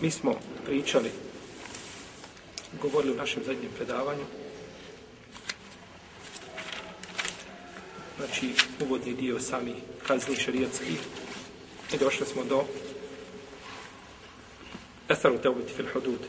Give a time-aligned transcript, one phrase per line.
[0.00, 0.34] Mi smo
[0.66, 1.10] pričali,
[2.82, 4.24] govorili u našem zadnjem predavanju,
[8.16, 9.74] znači uvodni dio sami
[10.06, 10.92] kazni šarijatski
[11.94, 12.64] i došli smo do
[15.08, 16.20] Esaru Teubeti fil Hudud.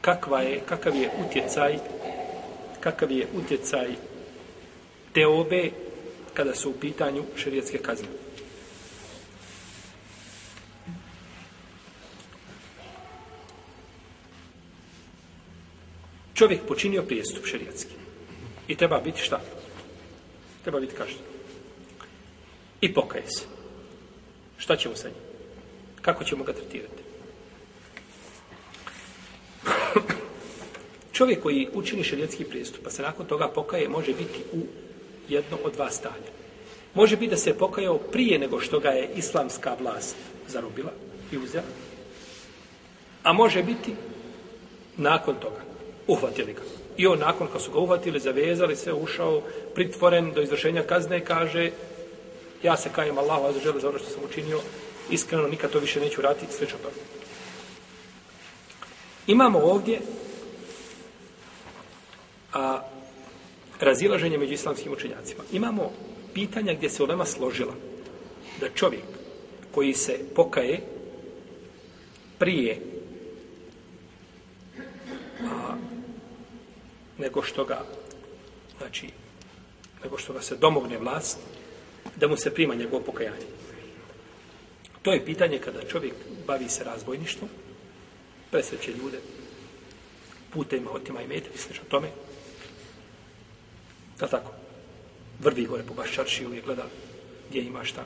[0.00, 1.78] Kakva je, kakav je utjecaj
[2.82, 3.88] kakav je utjecaj
[5.12, 5.70] teobe
[6.34, 8.08] kada su u pitanju šarijatske kazne.
[16.42, 17.94] Čovjek počinio prijestup šerijatski.
[18.68, 19.40] I treba biti šta?
[20.62, 21.22] Treba biti kažnjen.
[22.80, 23.44] I pokaje se.
[24.58, 25.16] Šta ćemo sa njim?
[26.00, 27.02] Kako ćemo ga tretirati?
[31.16, 34.58] Čovjek koji učini šerijatski prijestup, pa se nakon toga pokaje, može biti u
[35.28, 36.32] jedno od dva stanja.
[36.94, 40.16] Može biti da se pokajao prije nego što ga je islamska vlast
[40.48, 40.92] zarobila
[41.32, 41.70] i uzela,
[43.22, 43.94] a može biti
[44.96, 45.71] nakon toga.
[46.12, 46.60] Uhvatili ga.
[46.96, 49.42] I on nakon kad su ga uhvatili, zavezali se, ušao,
[49.74, 51.70] pritvoren do izvršenja kazne, kaže
[52.62, 54.60] ja se kajem Allahu azzawajal za ono što sam učinio,
[55.10, 56.90] iskreno nikad to više neću vratiti, sve čupam.
[59.26, 60.00] Imamo ovdje
[62.52, 62.80] a,
[63.80, 65.42] razilaženje među islamskim učenjacima.
[65.52, 65.92] Imamo
[66.34, 67.74] pitanja gdje se ulema složila
[68.60, 69.04] da čovjek
[69.74, 70.80] koji se pokaje
[72.38, 72.91] prije
[77.22, 77.84] nego što ga
[78.78, 79.08] znači
[80.04, 81.38] nego što ga se domogne vlast
[82.16, 83.46] da mu se prima njegovo pokajanje.
[85.02, 86.14] To je pitanje kada čovjek
[86.46, 87.50] bavi se razbojništvom,
[88.50, 89.18] presreće ljude,
[90.50, 92.08] putem otima i metak i slično tome,
[94.22, 94.52] Da tako?
[95.40, 96.84] Vrvi gore po baščarši uvijek gleda
[97.48, 98.04] gdje ima šta.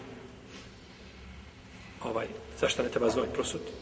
[2.05, 2.27] Ovaj,
[2.61, 3.73] zašto ne treba znoj prosuti?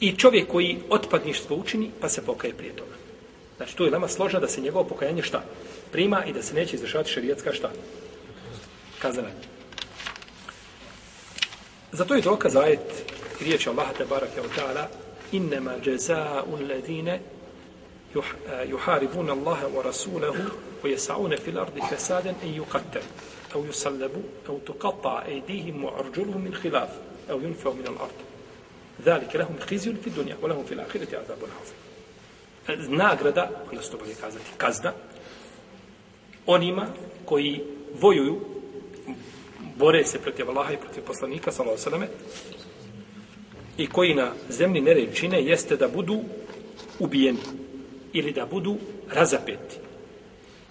[0.00, 2.94] i čovjek koji otpadništvo učini, pa se pokaje prije toga.
[3.56, 5.42] Znači, tu je nama složno da se njegovo pokajanje šta?
[5.92, 7.70] Prima i da se neće izvršavati šarijetska šta?
[8.98, 9.28] Kazana.
[11.92, 13.04] Zato je dokaz ajet
[13.40, 14.86] riječ Allaha te barake od ta'ala
[15.32, 17.20] innama jazau alladhina eh,
[18.70, 20.42] yuharibuna Allah wa rasulahu
[20.82, 23.04] wa yas'una fil ardi fasadan an yuqattalu
[23.54, 26.90] aw yusallabu aw tuqatta aydihim wa arjuluhum min khilaf
[27.28, 28.35] aw yunfaw min al-ard
[29.04, 31.76] Zalik lahum khizyun fi dunya wa lahum fil akhirati azabun azim.
[32.68, 34.94] E, nagrada, onda se to bolje kazati, kazda,
[36.46, 36.86] onima
[37.24, 37.62] koji
[38.00, 38.40] vojuju,
[39.76, 42.08] bore se protiv Allaha i protiv poslanika, sallallahu sallame,
[43.76, 46.20] i koji na zemlji nered čine, jeste da budu
[46.98, 47.38] ubijeni,
[48.12, 48.76] ili da budu
[49.12, 49.76] razapeti,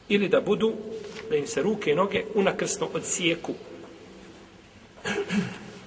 [0.09, 0.73] ili da budu,
[1.29, 3.53] da im se ruke i noge unakrsno odsijeku,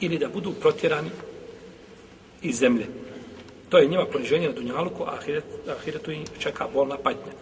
[0.00, 1.10] ili da budu protjerani
[2.42, 2.86] iz zemlje.
[3.68, 7.32] To je njima poniženje na dunjaluku, a ahiret, ahiretu im čeka bolna patnja.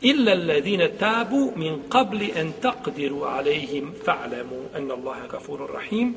[0.00, 6.14] Illa alladhina tabu min qabli an taqdiru alayhim fa'lamu anna Allaha ghafurur rahim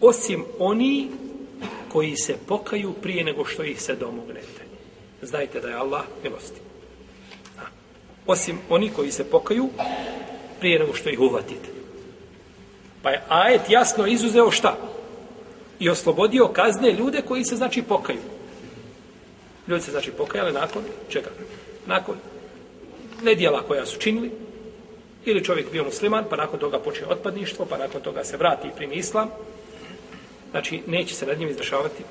[0.00, 1.08] osim oni
[1.88, 4.68] koji se pokaju prije nego što ih se domognete
[5.22, 6.60] znajte da je Allah milosti.
[8.26, 9.68] Osim oni koji se pokaju
[10.60, 11.68] prije nego što ih uhvatite.
[13.02, 14.76] Pa je ajet jasno izuzeo šta?
[15.80, 18.20] I oslobodio kazne ljude koji se znači pokaju.
[19.68, 21.30] Ljudi se znači pokajali nakon čega?
[21.86, 22.16] Nakon
[23.22, 24.30] nedjela koja su činili,
[25.24, 28.76] ili čovjek bio musliman, pa nakon toga počne otpadništvo, pa nakon toga se vrati i
[28.76, 29.30] primi islam,
[30.50, 32.02] znači neće se nad njim izdešavati,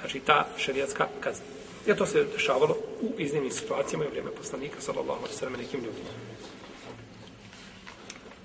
[0.00, 1.44] znači ta šerijatska kazna.
[1.86, 5.80] Jer to se dešavalo u iznimnim situacijama i u vrijeme poslanika, sallallahu alaihi sallam, nekim
[5.80, 6.08] ljudima.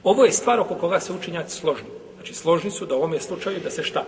[0.03, 1.87] Ovo je stvar oko koga se učinjaci složni.
[2.15, 4.05] Znači, složni su da u ovome slučaju da se šta?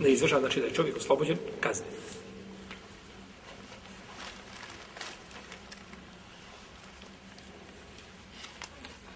[0.00, 1.86] Ne izvrša, znači da je čovjek oslobođen kazne.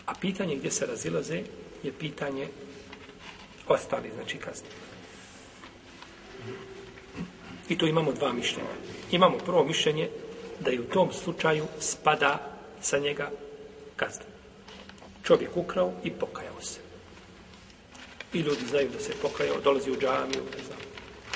[0.06, 1.42] A pitanje gdje se razilaze
[1.82, 2.48] je pitanje
[3.68, 4.68] ostali, znači kazne.
[7.68, 8.74] I tu imamo dva mišljenja.
[9.10, 10.08] Imamo prvo mišljenje
[10.60, 13.30] da je u tom slučaju spada sa njega
[13.96, 14.24] kazna.
[15.22, 16.89] čovjek ukrao i pokajao se.
[18.32, 20.78] I ljudi znaju da se pokajao, dolazi u džamiju, ne znam,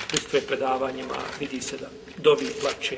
[0.07, 1.87] pristuje predavanjima, vidi se da
[2.17, 2.97] dobi, plače,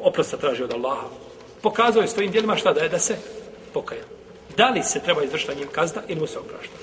[0.00, 1.08] oprosta traži od Allaha.
[1.62, 3.16] Pokazao je svojim djelima šta da je da se
[3.74, 4.04] pokaja.
[4.56, 6.76] Da li se treba izvršiti njim kazna ili mu se oprašta?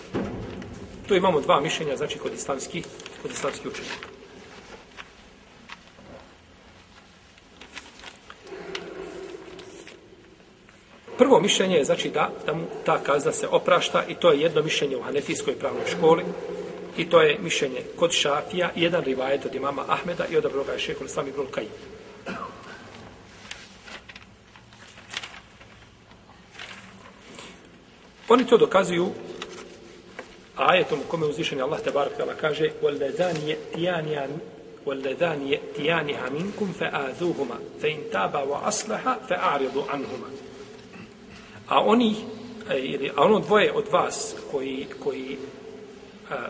[1.08, 2.86] Tu imamo dva mišljenja, znači kod islamskih,
[3.22, 4.13] kod islamskih učenjaka.
[11.19, 14.63] Prvo mišljenje je znači da, da mu ta kazna se oprašta i to je jedno
[14.63, 16.25] mišljenje u Hanefijskoj pravnoj školi
[16.97, 20.73] i to je mišljenje kod Šafija i jedan rivajet od imama Ahmeda i odabro ga
[20.73, 21.71] je šehol Sami Brul Kajim.
[28.29, 29.09] Oni to dokazuju
[30.57, 34.31] ajetom u kome uzvišen Allah te barak tala kaže وَالَّذَانِ يَتِيَانِيَانِ
[34.87, 40.31] وَالَّذَانِ يَتِيَانِهَا مِنْكُمْ فَآذُوهُمَا فَإِنْ تَابَ وَأَصْلَحَ فَأَعْرِضُ عَنْهُمَا
[41.68, 42.16] A oni,
[42.70, 46.48] e, ili, a ono dvoje od vas koji, koji e, a,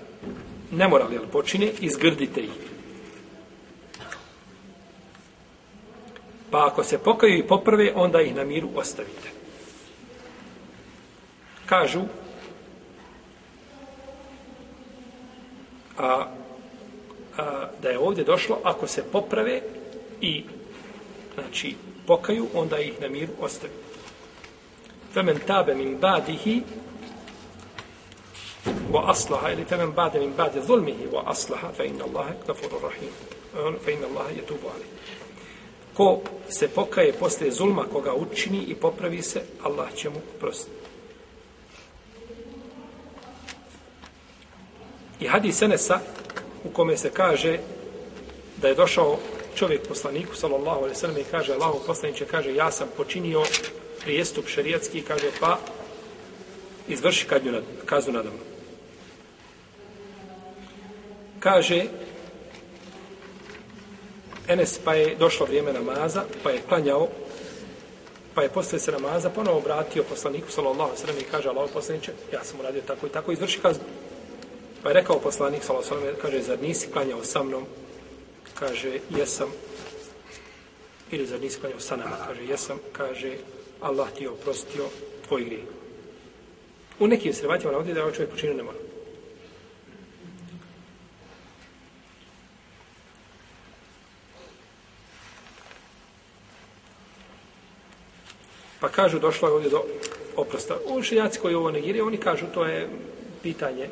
[0.71, 2.51] nemorali, ali počine, izgrdite ih.
[6.51, 9.30] Pa ako se pokaju i poprve, onda ih na miru ostavite.
[11.66, 12.01] Kažu,
[15.98, 16.25] a,
[17.38, 19.62] a, da je ovdje došlo, ako se poprave
[20.21, 20.44] i
[21.33, 21.75] znači,
[22.07, 23.82] pokaju, onda ih na miru ostavite.
[25.13, 26.63] Femen tabe min badihi
[28.92, 33.12] wa aslaha ili femen bade min badi zulmihi wa aslaha fe inna Allahe gafuru rahim.
[33.86, 34.86] Fe inna Allahe je tubu ali.
[35.94, 40.83] Ko se pokaje posle zulma koga učini i popravi se, Allah će mu prostiti.
[45.19, 46.00] I hadis Enesa
[46.63, 47.59] u kome se kaže
[48.57, 49.18] da je došao
[49.56, 53.44] čovjek poslaniku sallallahu alejhi ve sellem i kaže Allahu poslanice kaže ja sam počinio
[54.04, 55.60] prijestup šerijatski kaže pa
[56.88, 58.34] izvrši kadnju nad, kaznu nadam.
[61.40, 61.86] Kaže
[64.48, 67.08] Enes pa je došlo vrijeme namaza, pa je klanjao,
[68.36, 71.70] pa je posle se namaza ponovo obratio poslaniku sallallahu alejhi ve sellem i kaže Allah
[71.74, 73.84] poslanice, ja sam uradio tako i tako, izvrši kaznu.
[74.84, 77.66] Pa je rekao poslanik sallallahu alejhi ve sellem, kaže zar nisi klanjao sa mnom?
[78.60, 79.52] Kaže jesam.
[81.12, 82.16] Ili zar nisi klanjao sa nama?
[82.28, 82.80] Kaže jesam.
[82.92, 83.38] Kaže
[83.83, 84.85] Allah ti je oprostio
[85.27, 85.63] tvoj grijeh.
[87.00, 88.81] U nekim srebatima navodi da je ovaj čovjek počinio nemoral.
[98.80, 99.83] Pa kažu, došlo je ovdje do
[100.35, 100.77] oprosta.
[100.85, 102.89] Učenjaci koji ovo negiraju, oni kažu, to je
[103.44, 103.89] pitanje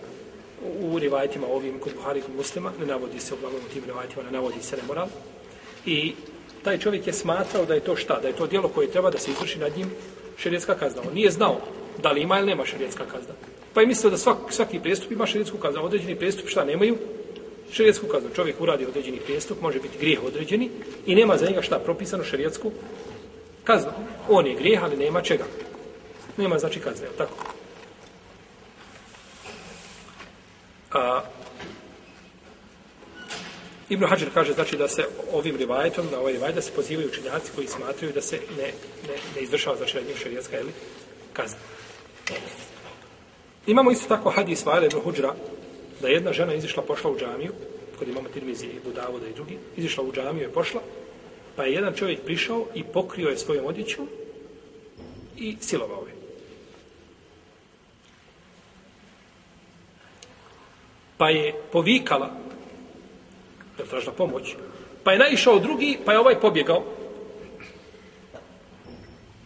[0.82, 4.32] u rivajtima ovim kod Buhari kod muslima, ne navodi se uglavnom u tim rivajtima, ne
[4.32, 5.08] navodi se nemoral.
[5.86, 6.14] I
[6.64, 8.20] taj čovjek je smatrao da je to šta?
[8.22, 9.92] Da je to dijelo koje treba da se izvrši nad njim
[10.38, 11.02] šerijetska kazna.
[11.08, 11.62] On nije znao
[12.04, 13.34] da li ima ili nema šerijetska kazna.
[13.74, 15.84] Pa je mislio da svak, svaki prestup ima šerijetsku kaznu.
[15.84, 16.98] Određeni prestup šta nemaju?
[17.72, 18.30] Šerijetsku kaznu.
[18.36, 20.70] Čovjek uradi određeni prestup, može biti grijeh određeni
[21.06, 22.72] i nema za njega šta propisano šerijetsku
[23.64, 23.92] kaznu.
[24.30, 25.44] On je grijeh, ali nema čega.
[26.38, 27.34] Nema znači kazne, tako?
[30.92, 31.22] A,
[33.92, 35.04] Ibn Hajar kaže znači da se
[35.34, 38.72] ovim rivajetom, na ovaj rivajet, da se pozivaju učinjaci koji smatraju da se ne,
[39.08, 40.72] ne, ne izvršava znači na njih šarijetska ili
[41.34, 41.60] kazna.
[43.68, 45.36] Imamo isto tako hadis Vajla ibn Huđra,
[46.02, 47.52] da jedna žena izišla, pošla u džamiju,
[48.00, 50.82] kod imamo Tirmizi i Budavoda i drugi, izišla u džamiju i pošla,
[51.56, 54.08] pa je jedan čovjek prišao i pokrio je svojom odjećom
[55.38, 56.14] i silovao je.
[61.18, 62.41] Pa je povikala
[63.82, 64.56] jer tražila pomoć.
[65.04, 66.84] Pa je naišao drugi, pa je ovaj pobjegao.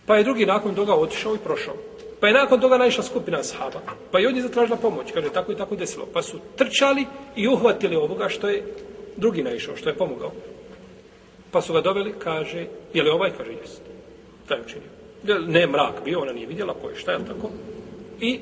[0.06, 1.76] Pa je drugi nakon toga otišao i prošao.
[2.20, 3.80] Pa je nakon toga naišla skupina sahaba.
[4.12, 5.12] Pa je od njih zatražila pomoć.
[5.12, 6.08] Kaže, tako i tako desilo.
[6.14, 8.64] Pa su trčali i uhvatili ovoga što je
[9.18, 10.32] drugi naišao, što je pomogao.
[11.52, 13.32] Pa su ga doveli, kaže, je li ovaj?
[13.38, 13.82] Kaže, jest.
[14.48, 14.90] Taj učinio.
[15.48, 17.50] Ne, mrak bio, ona nije vidjela ko je, šta je tako?
[18.20, 18.40] I,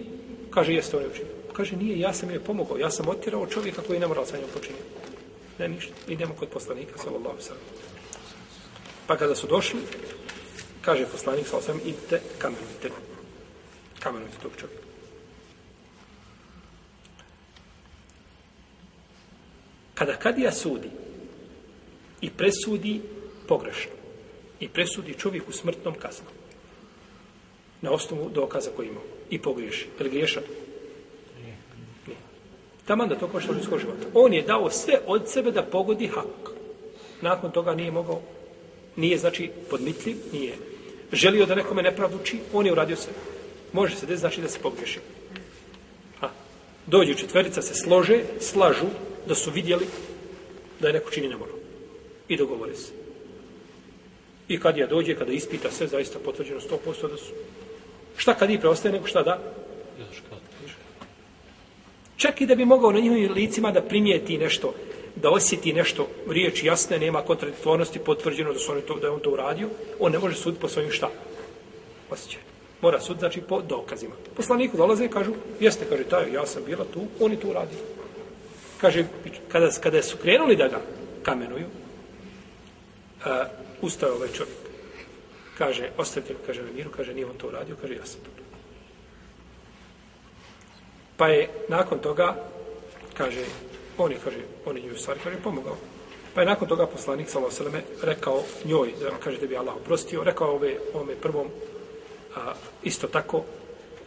[0.50, 1.34] kaže, jeste on je učinio.
[1.54, 4.50] Kaže, nije, ja sam je pomogao, ja sam otirao čovjeka koji je moral sa njom
[4.54, 4.82] počinio.
[5.60, 5.94] Ne ništa.
[6.08, 7.64] Idemo kod poslanika, sallallahu sallam.
[9.08, 9.80] Pa kada su došli,
[10.82, 12.90] kaže poslanik, sallallahu sallam, idite, kamenujte.
[14.00, 14.84] Kamenujte tog čovjeka.
[19.94, 20.90] Kada kadija sudi
[22.22, 23.02] i presudi
[23.48, 23.92] pogrešno
[24.60, 26.34] i presudi čovjeku smrtnom kaznom
[27.82, 30.44] na osnovu dokaza koji imao i pogriješi, je li griješan?
[32.86, 34.08] Taman da to košta ljudskog života.
[34.14, 36.52] On je dao sve od sebe da pogodi hak.
[37.22, 38.22] Nakon toga nije mogao,
[38.96, 40.54] nije znači podmitljiv, nije
[41.12, 43.14] želio da nekome nepravdu uči, on je uradio sve.
[43.74, 45.00] Može se desiti, znači da se pogreši.
[46.22, 46.30] A,
[46.88, 48.86] Dođu četverica, se slože, slažu
[49.28, 49.86] da su vidjeli
[50.80, 51.56] da je neko čini nemoral.
[52.28, 52.92] I dogovore se.
[54.48, 57.32] I kad ja dođe, kada ispita sve, zaista potvrđeno 100% da su.
[58.18, 59.40] Šta kad i preostaje, nego šta da?
[62.24, 64.74] Čak i da bi mogao na njihovim licima da primijeti nešto,
[65.16, 69.20] da osjeti nešto, riječ jasne, nema kontradiktornosti, potvrđeno da, su oni to, da je on
[69.20, 69.68] to uradio,
[70.00, 71.10] on ne može sud po svojim šta?
[72.10, 72.42] Osjećaj.
[72.82, 74.16] Mora sud, znači, po dokazima.
[74.36, 77.80] Poslaniku dolaze i kažu, jeste, kaže, taj, ja sam bila tu, oni tu uradio.
[78.82, 79.06] Kaže,
[79.52, 80.82] kada, kada su krenuli da ga
[81.24, 83.32] kamenuju, uh,
[83.82, 84.58] ustao ovaj čovjek.
[85.58, 88.53] Kaže, ostavite kaže, na miru, kaže, nije on to uradio, kaže, ja sam to.
[91.24, 92.36] Pa je nakon toga,
[93.16, 93.48] kaže,
[93.98, 95.76] on je, kaže, on je nju stvari, kaže, pomogao.
[96.36, 97.48] Pa je nakon toga poslanik, salo
[98.02, 101.48] rekao njoj, da kaže, da bi Allah oprostio, rekao ove, ome prvom,
[102.36, 102.54] a,
[102.84, 103.42] isto tako,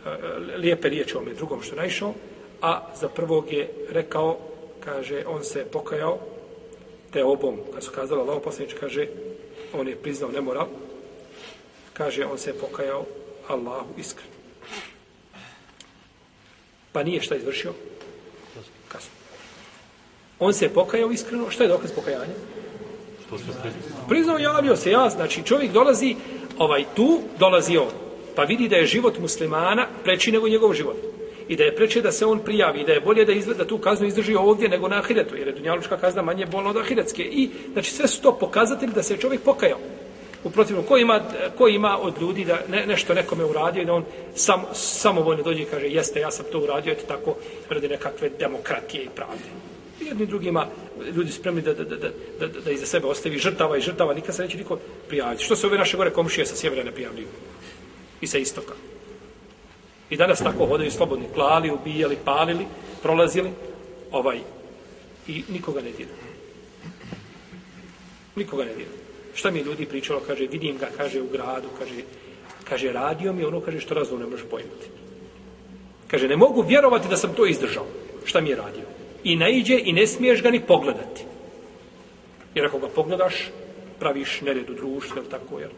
[0.04, 0.16] a,
[0.56, 2.14] lijepe riječi ome drugom što naišao,
[2.62, 4.36] a za prvog je rekao,
[4.84, 6.18] kaže, on se pokajao,
[7.10, 9.08] te obom, kad su kazali Allah poslanič, kaže,
[9.72, 10.66] on je priznao nemoral,
[11.92, 13.04] kaže, on se pokajao
[13.48, 14.35] Allahu iskreno.
[16.96, 17.72] Pa nije šta izvršio?
[18.88, 19.10] Kasno.
[20.38, 21.50] On se pokajao iskreno.
[21.50, 22.34] Što je dokaz pokajanja?
[23.26, 23.44] Što se
[24.08, 24.38] priznao?
[24.38, 25.10] Javio se ja.
[25.10, 26.16] Znači, čovjek dolazi,
[26.58, 27.92] ovaj, tu dolazi on.
[28.34, 30.96] Pa vidi da je život muslimana preći nego njegov život.
[31.48, 32.80] I da je preče da se on prijavi.
[32.80, 35.36] I da je bolje da, izgleda, da tu kaznu izdrži ovdje nego na ahiretu.
[35.36, 37.22] Jer je dunjalučka kazna manje bolna od ahiretske.
[37.22, 39.78] I, znači, sve su to pokazatelji da se čovjek pokajao.
[40.46, 41.20] U protivnom, ko ima,
[41.58, 45.62] ko ima od ljudi da ne, nešto nekome uradio i da on sam, samovoljno dođe
[45.62, 47.34] i kaže jeste, ja sam to uradio, eto tako,
[47.70, 49.42] radi nekakve demokratije i pravde.
[50.00, 50.66] Jedni drugima
[51.16, 52.10] ljudi spremni da, da, da, da,
[52.40, 55.44] da, da iza sebe ostavi žrtava i žrtava, nikad se neće niko prijaviti.
[55.44, 57.26] Što se ove naše gore komšije sa sjevera ne prijavljuju?
[58.20, 58.74] I sa istoka.
[60.10, 62.66] I danas tako hodaju slobodni, klali, ubijali, palili,
[63.02, 63.50] prolazili,
[64.12, 64.38] ovaj,
[65.28, 66.14] i nikoga ne dira.
[68.36, 69.05] Nikoga ne dira.
[69.36, 71.94] Šta mi ljudi pričalo, kaže, vidim ga, kaže, u gradu, kaže,
[72.68, 74.86] kaže, radio mi ono, kaže, što razum ne možeš pojmati.
[76.08, 77.86] Kaže, ne mogu vjerovati da sam to izdržao.
[78.24, 78.82] Šta mi je radio?
[79.24, 81.24] I naiđe i ne smiješ ga ni pogledati.
[82.54, 83.50] Jer ako ga pogledaš,
[83.98, 85.70] praviš nered u društvu, ili tako, jel?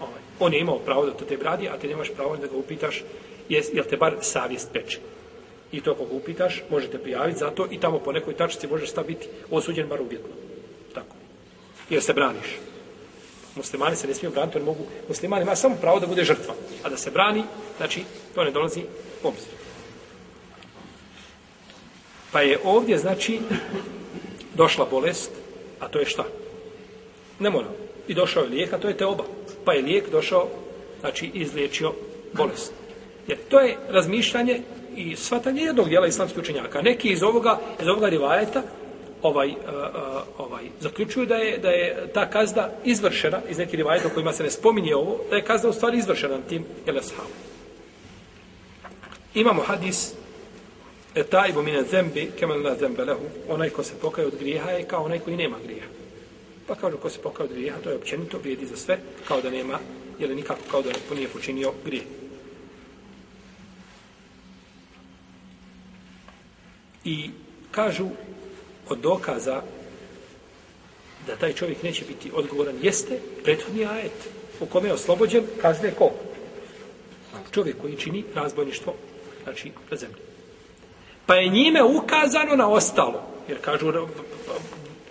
[0.00, 2.56] ovaj, on je imao pravo da to te radi, a ti nemaš pravo da ga
[2.56, 3.02] upitaš,
[3.48, 4.98] jes, jel te bar savjest peče.
[5.72, 8.90] I to ako ga upitaš, možete prijaviti za to i tamo po nekoj tačici možeš
[8.90, 10.32] sta biti osuđen bar uvjetno.
[10.94, 11.16] Tako.
[11.90, 12.56] Jer se braniš
[13.56, 16.88] muslimani se ne smiju braniti, oni mogu, muslimani ima samo pravo da bude žrtva, a
[16.88, 17.44] da se brani,
[17.76, 18.82] znači, to ne dolazi
[19.22, 19.48] u obzir.
[22.32, 23.40] Pa je ovdje, znači,
[24.54, 25.30] došla bolest,
[25.80, 26.24] a to je šta?
[27.38, 27.68] Ne mora.
[28.08, 29.24] I došao je lijek, a to je te oba.
[29.64, 30.48] Pa je lijek došao,
[31.00, 31.92] znači, izliječio
[32.32, 32.72] bolest.
[33.28, 34.60] Jer to je razmišljanje
[34.96, 36.82] i svatanje jednog dijela islamskih učenjaka.
[36.82, 38.62] Neki iz ovoga, iz ovoga rivajeta,
[39.22, 39.56] ovaj, uh,
[40.38, 44.50] ovaj, zaključuju da je, da je ta kazna izvršena, iz nekih rivajeta kojima se ne
[44.50, 47.30] spominje ovo, da je kazna u stvari izvršena tim eleshavom.
[49.34, 50.14] Imamo hadis
[51.14, 55.04] etajbu mine zembi kemen la zembe lehu, onaj ko se pokaje od grijeha je kao
[55.04, 55.88] onaj koji nema grijeha.
[56.66, 59.50] Pa kažu ko se pokaje od grijeha, to je općenito, vrijedi za sve, kao da
[59.50, 59.78] nema,
[60.18, 62.04] jer nikako kao da nije počinio grijeh.
[67.04, 67.30] I
[67.70, 68.08] kažu
[68.88, 69.62] od dokaza
[71.26, 74.28] da taj čovjek neće biti odgovoran jeste prethodni ajet
[74.60, 76.10] u kome je oslobođen kazne ko?
[77.50, 78.94] Čovjek koji čini razbojništvo
[79.44, 80.16] znači na zemlji.
[81.26, 83.22] Pa je njime ukazano na ostalo.
[83.48, 83.92] Jer kažu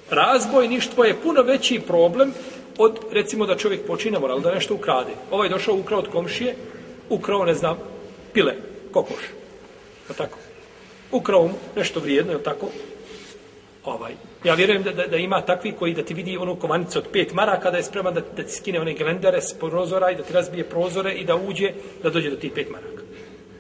[0.09, 2.33] razbojništvo je puno veći problem
[2.77, 5.11] od recimo da čovjek počine moral da nešto ukrade.
[5.31, 6.55] Ovaj došao ukrao od komšije,
[7.09, 7.77] ukrao ne znam
[8.33, 8.53] pile,
[8.91, 9.23] kokoš.
[10.09, 10.37] Je tako?
[11.11, 12.67] Ukrao nešto vrijedno, je tako?
[13.85, 14.13] Ovaj.
[14.43, 17.33] Ja vjerujem da, da, da ima takvi koji da ti vidi onu komanicu od pet
[17.33, 20.33] maraka da je spreman da, da ti skine one gelendere s prozora i da ti
[20.33, 21.71] razbije prozore i da uđe
[22.03, 23.03] da dođe do tih pet maraka.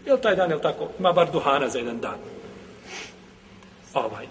[0.05, 0.89] Je taj dan, je tako?
[0.99, 2.17] Ima bar duhana za jedan dan.
[3.93, 4.25] Ovaj.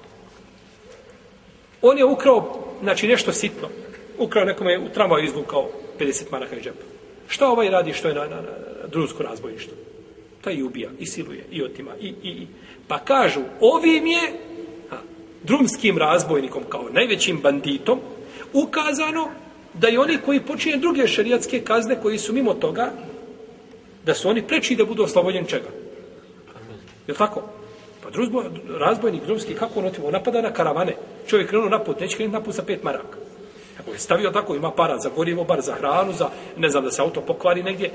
[1.83, 3.69] On je ukrao, znači nešto sitno.
[4.19, 6.85] Ukrao nekome u tramvaju izvukao 50 maraka iz džepa.
[7.29, 9.75] Šta ovaj radi što je na, na, na drusku razbojištu?
[10.41, 12.47] Taj i ubija, i siluje, i otima, i, i, i.
[12.89, 14.33] Pa kažu, ovim je
[15.45, 18.01] drumskim razbojnikom kao najvećim banditom,
[18.53, 19.29] ukazano
[19.75, 22.93] da i oni koji počinje druge šarijatske kazne koji su mimo toga,
[24.05, 25.69] da su oni preči da budu oslobođeni čega?
[27.07, 27.43] Je li tako?
[28.03, 28.45] Pa druzbo,
[28.79, 30.11] razbojnik drumski, kako on otimo?
[30.11, 30.97] Napada na karavane.
[31.27, 33.24] Čovjek krenuo na put, neće krenuti na put sa pet maraka.
[33.81, 36.91] Ako je stavio tako, ima para za gorivo, bar za hranu, za, ne znam, da
[36.91, 37.91] se auto pokvari negdje.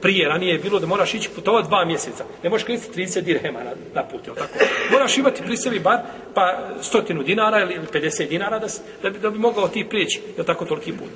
[0.00, 2.24] Prije, ranije je bilo da moraš ići putovati dva mjeseca.
[2.42, 4.58] Ne možeš koristiti 30 dirhema na, na put, jel tako?
[4.92, 5.98] Moraš imati pri sebi bar
[6.34, 8.66] pa stotinu dinara ili 50 dinara da,
[9.02, 11.10] da, bi, da bi mogao ti prijeći, jel tako, toliki put.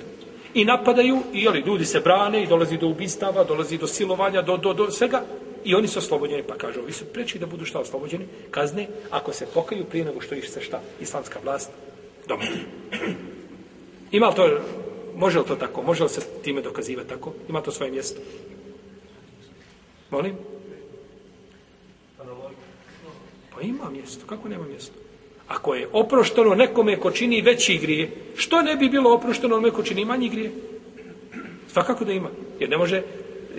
[0.54, 4.56] I napadaju, i jeli, ljudi se brane, i dolazi do ubistava, dolazi do silovanja, do,
[4.56, 5.22] do, do svega.
[5.64, 9.32] I oni su oslobođeni, pa kažu, ovi su preči da budu šta oslobođeni, kazne, ako
[9.32, 11.70] se pokaju prije nego što ih se šta, islamska vlast,
[12.28, 12.44] doma.
[14.12, 14.58] Ima li to,
[15.16, 18.20] može li to tako, može li se time dokazivati tako, ima to svoje mjesto?
[20.10, 20.34] Molim?
[23.54, 24.92] Pa ima mjesto, kako nema mjesto?
[25.48, 29.82] Ako je oprošteno nekome ko čini veći grije, što ne bi bilo oprošteno onome ko
[29.82, 30.52] čini manji grije?
[31.72, 32.28] Svakako da ima.
[32.60, 33.02] Jer ne može,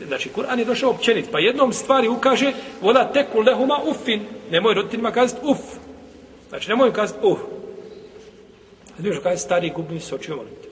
[0.07, 5.11] znači, Kur'an je došao općenit, pa jednom stvari ukaže, vola teku lehuma ufin, nemoj roditeljima
[5.11, 5.59] kazati uf.
[6.49, 7.39] Znači, nemoj kazati uf.
[8.99, 10.67] A ti kaže, stari gubni se očio, molim te.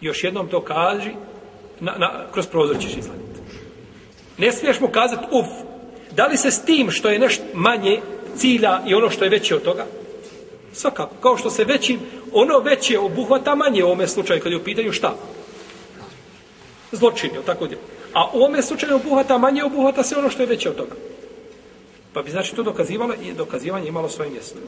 [0.00, 1.10] Još jednom to kaži,
[1.80, 3.40] na, na, kroz prozor ćeš izgledati.
[4.38, 5.46] Ne smiješ mu kazati uf.
[6.12, 8.00] Da li se s tim što je nešto manje
[8.36, 9.86] cilja i ono što je veće od toga?
[10.72, 11.14] Svakako.
[11.20, 12.00] Kao što se većim,
[12.32, 15.14] ono veće obuhvata manje u ovome slučaju kad je u pitanju šta?
[16.92, 17.78] Zločin, je tako dje?
[18.12, 20.94] A u ovome slučaju obuhvata manje obuhvata se ono što je veće od toga.
[22.12, 24.58] Pa bi znači to dokazivalo i dokazivanje imalo svoje mjesto.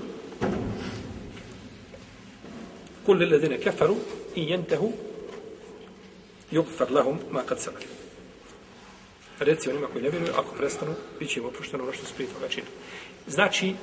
[3.08, 3.96] Kul ledine kefaru
[4.36, 4.92] i jentehu
[6.52, 7.76] yugfar lahum ma kad sebe.
[9.40, 12.30] Reci onima koji ne vjeruju, ako prestanu, bit će im oprošteno ono što su prije
[12.30, 12.72] toga činili.
[13.26, 13.74] Znači,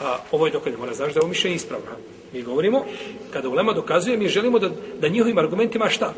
[0.00, 1.86] a, ovo je dokaz, mora znaš da je ovo mišljenje ispravno.
[2.32, 2.84] Mi govorimo,
[3.32, 4.70] kada ulema dokazuje, mi želimo da,
[5.00, 6.14] da njihovim argumentima šta?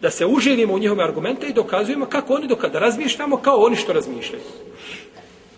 [0.00, 3.92] Da se uživimo u njihove argumente i dokazujemo kako oni dokada razmišljamo kao oni što
[3.92, 4.42] razmišljaju.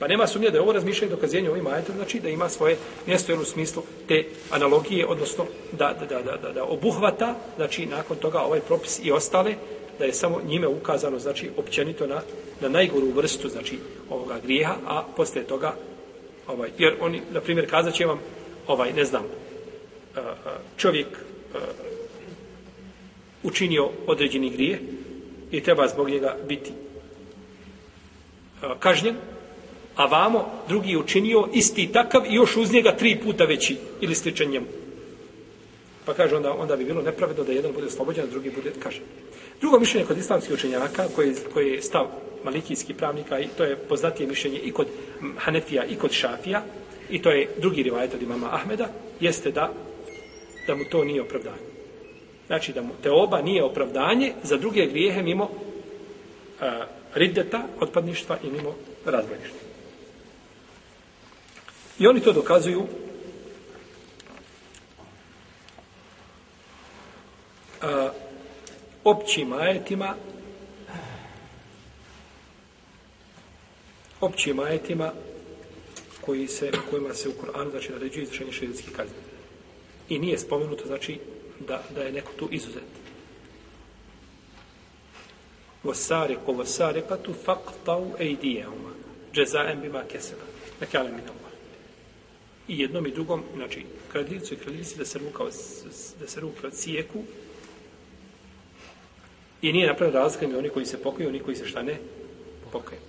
[0.04, 3.34] Pa nema sumnje da je ovo razmišljanje dokazenje ovim ajetom, znači da ima svoje mjesto
[3.34, 8.60] u smislu te analogije, odnosno da, da, da, da, da obuhvata, znači nakon toga ovaj
[8.60, 9.54] propis i ostale,
[9.98, 12.20] da je samo njime ukazano, znači općenito na,
[12.60, 13.78] na najgoru vrstu, znači
[14.10, 15.74] ovoga grijeha, a posle toga,
[16.46, 18.20] ovaj, jer oni, na primjer, kazat će vam,
[18.66, 20.22] ovaj, ne znam, e, e,
[20.76, 21.58] čovjek e,
[23.42, 24.80] učinio određeni grije
[25.50, 26.72] i treba zbog njega biti
[28.78, 29.16] kažnjen,
[29.96, 34.14] a vamo drugi je učinio isti takav i još uz njega tri puta veći ili
[34.14, 34.66] sličan njemu.
[36.04, 39.02] Pa kaže, onda, onda bi bilo nepravedno da jedan bude slobođen, a drugi bude kažen.
[39.60, 42.06] Drugo mišljenje kod islamskih učenjaka, koje, koje je stav
[42.44, 44.86] malikijski pravnika, i to je poznatije mišljenje i kod
[45.36, 46.62] Hanefija i kod Šafija,
[47.10, 48.88] i to je drugi rivajet od imama Ahmeda,
[49.20, 49.72] jeste da,
[50.66, 51.74] da mu to nije opravdanje.
[52.46, 55.50] Znači da mu te oba nije opravdanje za druge grijehe mimo
[56.60, 59.73] a, riddeta, otpadništva i mimo razbojništva.
[61.98, 62.86] I oni to dokazuju
[67.82, 68.10] a,
[69.04, 70.14] općim ajetima
[74.20, 75.12] općim ajetima
[76.20, 79.16] koji se, kojima se u Koranu znači naređuje izvršenje šerijskih kazni.
[80.08, 81.20] I nije spomenuto znači
[81.68, 82.82] da, da je neko tu izuzet.
[85.82, 88.90] Vasariku vasarikatu faqtau ejdijehuma
[89.34, 90.42] džezaem bima keseba.
[90.80, 91.43] Nekale mi Allah.
[92.68, 95.44] I jednom i drugom, znači, kradljivcu i kradljivci da se ruka,
[96.20, 97.22] da se ruka cijeku
[99.62, 101.98] i nije napravljena razlika oni koji se pokaju, oni koji se šta ne
[102.72, 103.00] pokaju.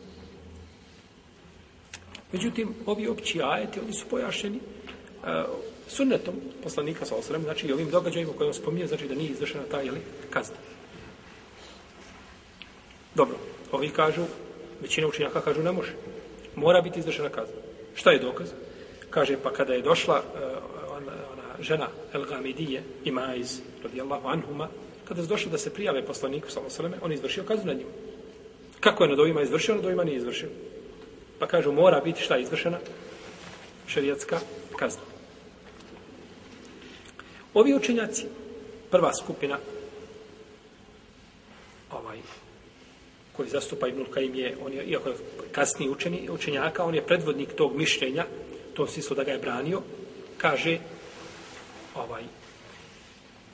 [2.31, 5.43] Međutim, ovi opći ajeti, oni su pojašeni uh, e,
[5.87, 9.63] sunnetom poslanika sa osrem, znači i ovim događajima koje on spominje, znači da nije izvršena
[9.71, 10.55] ta jeli, kazna.
[13.15, 13.35] Dobro,
[13.71, 14.25] ovi kažu,
[14.81, 15.93] većina učenjaka kažu ne može.
[16.55, 17.55] Mora biti izvršena kazna.
[17.95, 18.49] Šta je dokaz?
[19.15, 20.41] Kaže, pa kada je došla uh,
[20.91, 24.67] ona, ona žena El Gamidije, i Maiz, radijallahu anhuma,
[25.07, 26.59] kada je došla da se prijave poslaniku sa
[27.01, 27.87] on je izvršio kaznu nad njim.
[28.79, 30.49] Kako je nad ovima izvršio, na dovima nije izvršio.
[31.39, 32.77] Pa kažu, mora biti šta izvršena?
[33.87, 34.39] Šerijatska
[34.75, 35.01] kazna.
[37.53, 38.25] Ovi učenjaci,
[38.91, 39.57] prva skupina,
[41.91, 42.17] ovaj,
[43.33, 45.15] koji zastupa Ibnul Kajim je, on je, iako je
[45.51, 48.25] kasniji učeni, učenjaka, on je predvodnik tog mišljenja,
[48.75, 49.81] to smislu da ga je branio,
[50.37, 50.77] kaže,
[51.95, 52.23] ovaj,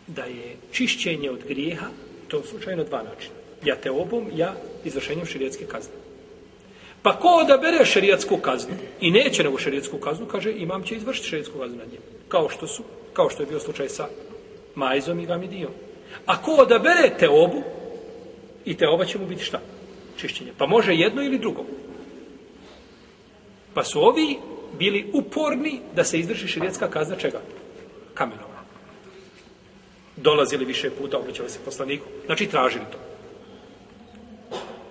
[0.07, 1.88] da je čišćenje od grijeha,
[2.27, 3.36] to je slučajno dva načina.
[3.63, 4.55] Ja te obom, ja
[4.86, 5.93] izvršenjem širijetske kazne.
[7.01, 11.60] Pa ko odabere šerijatsku kaznu i neće nego šerijatsku kaznu, kaže imam će izvršiti šerijatsku
[11.60, 12.05] kaznu na njemu.
[12.27, 14.07] Kao što su, kao što je bio slučaj sa
[14.75, 15.71] Majzom i Gamidijom.
[16.25, 17.63] A ko odabere te obu,
[18.65, 19.60] i te oba će mu biti šta?
[20.17, 20.51] Čišćenje.
[20.57, 21.65] Pa može jedno ili drugo.
[23.73, 24.38] Pa su ovi
[24.79, 27.39] bili uporni da se izvrši širijetska kazna čega?
[28.13, 28.62] kamenova.
[30.15, 32.05] Dolazili više puta, obraćali se poslaniku.
[32.25, 32.97] Znači, tražili to.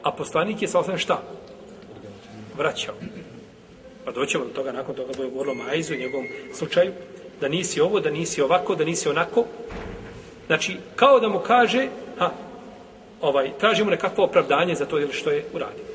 [0.03, 1.23] A poslanik je sa osam šta?
[2.57, 2.95] Vraćao.
[4.05, 6.93] Pa doćemo do toga, nakon toga bude govorilo Majzu njegovom slučaju,
[7.41, 9.45] da nisi ovo, da nisi ovako, da nisi onako.
[10.47, 11.89] Znači, kao da mu kaže,
[12.19, 12.31] ha,
[13.21, 15.90] ovaj, traži mu nekakvo opravdanje za to ili što je uradio.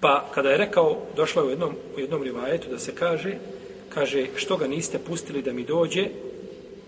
[0.00, 3.34] Pa kada je rekao, došla je u jednom, u jednom rivajetu da se kaže,
[3.88, 6.08] kaže, što ga niste pustili da mi dođe,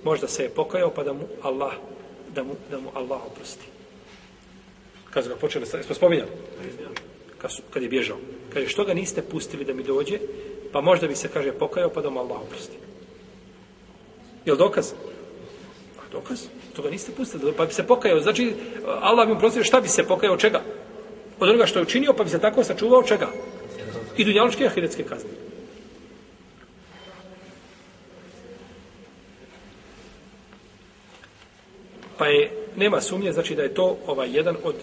[0.05, 1.73] možda se je pokajao pa da mu Allah,
[2.35, 3.67] da mu, da mu Allah oprosti.
[5.11, 6.31] Kad su ga počeli, smo spominjali?
[7.39, 8.17] Kad, su, kad je bježao.
[8.53, 10.19] Kaže, što ga niste pustili da mi dođe,
[10.73, 12.77] pa možda bi se, kaže, pokajao pa da mu Allah oprosti.
[14.45, 14.93] Je li dokaz?
[15.99, 16.47] A dokaz?
[16.77, 18.21] To ga niste pustili, pa bi se pokajao.
[18.21, 18.55] Znači,
[18.87, 20.63] Allah bi mu prostio, šta bi se pokajao, čega?
[21.41, 23.29] Od onoga što je učinio, pa bi se tako sačuvao čega?
[24.17, 25.31] I dunjaločke ahiretske kazne.
[32.19, 34.75] Pa je, nema sumnje, znači da je to ovaj jedan od,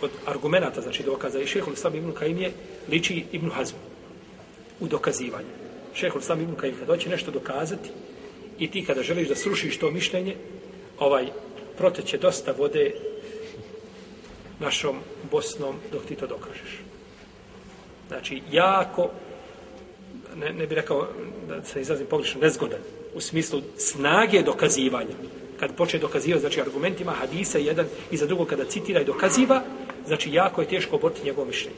[0.00, 1.40] od argumenta, znači dokaza.
[1.40, 2.52] I šehol sam Ibn Kajim je
[2.88, 3.78] liči Ibn Hazmu
[4.80, 5.48] u dokazivanju.
[5.94, 7.90] Šehol sam Ibn Kajim, kada hoće nešto dokazati
[8.58, 10.36] i ti kada želiš da srušiš to mišljenje,
[10.98, 11.26] ovaj
[11.78, 13.11] proteće dosta vode
[14.62, 14.96] našom
[15.30, 16.80] Bosnom dok ti to dokažeš.
[18.08, 19.10] Znači, jako,
[20.36, 21.08] ne, ne bih rekao
[21.48, 22.80] da se izrazim pogrešno, nezgodan,
[23.14, 25.14] u smislu snage dokazivanja.
[25.60, 29.62] Kad počne dokazivati, znači argumentima hadisa jedan i za drugo kada citira i dokaziva,
[30.06, 31.76] znači jako je teško oboriti njegovo mišljenje.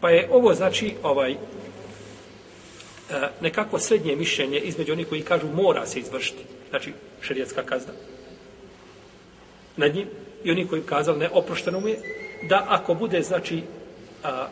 [0.00, 1.36] Pa je ovo, znači, ovaj, e,
[3.40, 7.92] nekako srednje mišljenje između onih koji kažu mora se izvršiti, znači šerijetska kazna.
[9.76, 10.08] Nad njim,
[10.44, 11.98] i oni koji kazali ne oprošteno mu je,
[12.42, 13.62] da ako bude, znači,
[14.24, 14.48] a,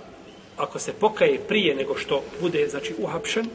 [0.57, 3.47] ako se pokaje prije nego što bude, znači, uhapšen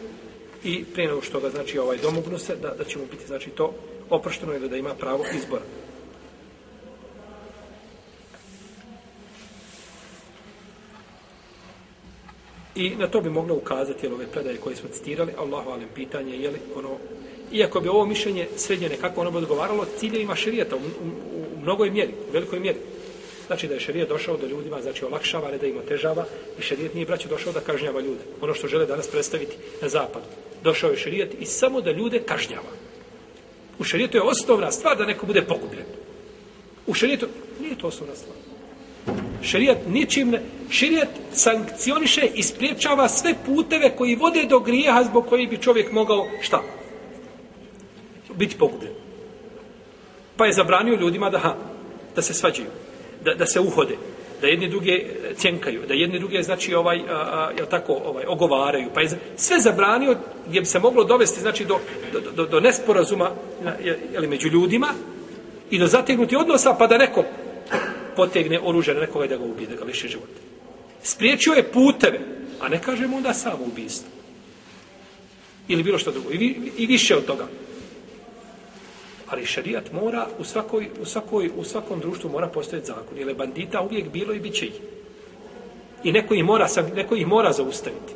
[0.63, 3.49] i prije nego što ga, znači, ovaj domognu se, da, da će mu biti, znači,
[3.49, 3.73] to
[4.09, 5.63] oprošteno ili da ima pravo izbora.
[12.75, 16.49] I na to bi moglo ukazati ove predaje koje smo citirali, Allahu alem pitanje, je
[16.49, 16.89] li ono,
[17.51, 22.13] iako bi ovo mišljenje srednje nekako ono bi odgovaralo ciljevima šerijata u, u, mnogoj mjeri,
[22.29, 22.79] u velikoj mjeri.
[23.47, 26.25] Znači da je šerijet došao do ljudima, znači olakšava, ne da im otežava
[26.59, 28.21] i šerijet nije braće došao da kažnjava ljude.
[28.41, 30.25] Ono što žele danas predstaviti na zapadu.
[30.63, 32.71] Došao je šerijet i samo da ljude kažnjava.
[33.79, 35.85] U šerijetu je osnovna stvar da neko bude pogubljen.
[36.87, 37.27] U šerijetu
[37.61, 38.37] nije to osnovna stvar.
[39.43, 40.41] Šerijat ničim ne...
[40.69, 46.27] Šerijat sankcioniše i spriječava sve puteve koji vode do grijeha zbog koji bi čovjek mogao
[46.41, 46.63] šta?
[48.35, 49.00] Biti pogubljen
[50.41, 51.55] pa je zabranio ljudima da, ha,
[52.15, 52.67] da se svađaju,
[53.23, 53.95] da, da se uhode,
[54.41, 58.25] da jedni druge e, cjenkaju, da jedni druge, znači, ovaj, a, a, jel tako, ovaj,
[58.27, 61.77] ogovaraju, pa je sve zabranio gdje bi se moglo dovesti, znači, do,
[62.13, 63.31] do, do, do nesporazuma,
[64.13, 64.87] jel, među ljudima
[65.69, 67.23] i do zategnuti odnosa, pa da neko
[68.15, 70.41] potegne oružje na nekoga da ga ubije, da ga liši života.
[71.03, 72.19] Spriječio je puteve,
[72.59, 74.09] a ne kažemo onda samo ubijstvo.
[75.67, 76.31] Ili bilo što drugo.
[76.31, 77.47] I, vi, i više od toga.
[79.31, 83.17] Ali šerijat mora u svakoj, u svakoj, u svakom društvu mora postojati zakon.
[83.17, 84.73] Jer je bandita uvijek bilo i bit će ih.
[86.03, 88.13] I neko ih mora, neko ih mora zaustaviti.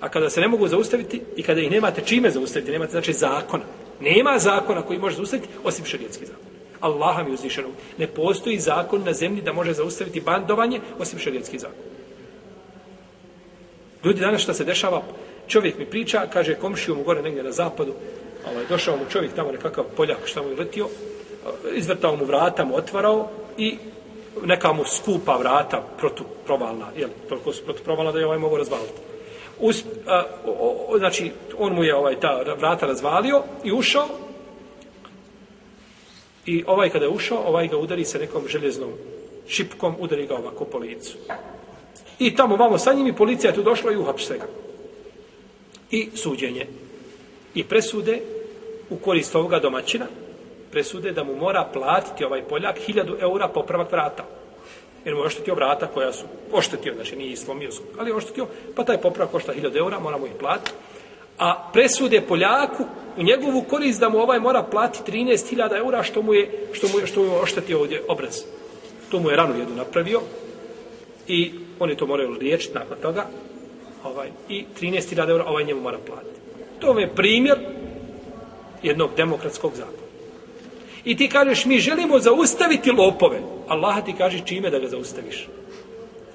[0.00, 3.64] A kada se ne mogu zaustaviti i kada ih nemate čime zaustaviti, nemate znači zakona.
[4.00, 6.44] Nema zakona koji može zaustaviti osim šerijetski zakon.
[6.80, 7.68] Allaha mi uzvišeno.
[7.98, 11.84] Ne postoji zakon na zemlji da može zaustaviti bandovanje osim šerijetski zakon.
[14.04, 15.02] Ljudi danas što se dešava,
[15.48, 17.94] čovjek mi priča, kaže komšiju mu gore negdje na zapadu,
[18.52, 20.88] ovaj, došao mu čovjek tamo nekakav poljak što mu je letio,
[21.74, 23.28] izvrtao mu vrata, mu otvarao
[23.58, 23.78] i
[24.44, 29.00] neka mu skupa vrata protuprovalna, jel, toliko su protuprovalna da je ovaj mogu razvaliti.
[29.58, 34.06] Us, a, o, o, znači, on mu je ovaj ta vrata razvalio i ušao
[36.46, 38.92] i ovaj kada je ušao, ovaj ga udari sa nekom željeznom
[39.48, 41.16] šipkom, udari ga ovako po licu.
[42.18, 44.46] I tamo vamo sa njim i policija tu došla i uhapšte ga.
[45.90, 46.66] I suđenje.
[47.54, 48.20] I presude
[48.90, 50.06] u korist ovoga domaćina,
[50.70, 54.24] presude da mu mora platiti ovaj Poljak 1000 eura popravak vrata.
[55.04, 58.46] Jer mu je oštetio vrata koja su oštetio, znači nije islomio, ali je oštetio,
[58.76, 60.72] pa taj popravak košta 1000 eura, mora mu ih platiti.
[61.38, 62.84] A presude Poljaku
[63.16, 66.98] u njegovu korist da mu ovaj mora platiti 13.000 eura što mu je, što mu
[66.98, 68.42] je, što mu je oštetio ovdje obraz.
[69.10, 70.20] To mu je ranu jedu napravio
[71.28, 73.26] i oni to moraju riječiti nakon toga
[74.04, 76.40] ovaj, i 13.000 eura ovaj njemu mora platiti.
[76.80, 77.58] To je primjer
[78.86, 80.06] jednog demokratskog zakona.
[81.04, 83.40] I ti kažeš, mi želimo zaustaviti lopove.
[83.68, 85.48] Allah ti kaže čime da ga zaustaviš.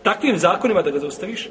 [0.03, 1.49] Takvim zakonima da ga zaustaviš.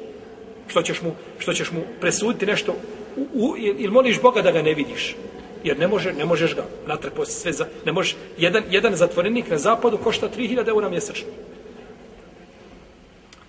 [0.71, 2.75] što ćeš mu, što ćeš mu presuditi nešto,
[3.17, 5.15] u, u, ili moliš Boga da ga ne vidiš.
[5.63, 9.57] Jer ne, može, ne možeš ga natrpo sve za, ne možeš, jedan, jedan zatvorenik na
[9.57, 11.27] zapadu košta 3000 eura mjesečno.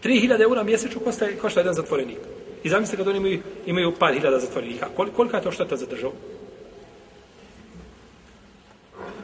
[0.05, 2.19] 3000 eura mjesečno košta, košta jedan zatvorenik.
[2.65, 4.89] I zamislite kad oni imaju, imaju par hiljada zatvorenika.
[4.97, 6.13] Kol, kolika je to šteta za državu?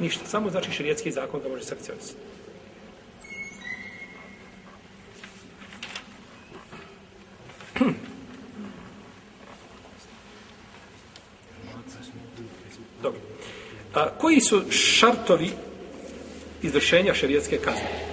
[0.00, 0.26] Ništa.
[0.26, 2.18] Samo znači širijetski zakon da može sankcionisati.
[13.02, 13.20] Dobro.
[13.94, 15.50] A, koji su šartovi
[16.62, 18.08] izvršenja šerijetske kazne?